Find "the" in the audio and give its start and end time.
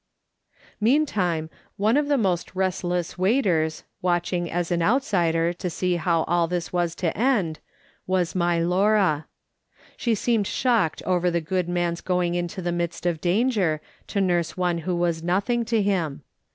2.07-2.17, 11.29-11.39, 12.63-12.71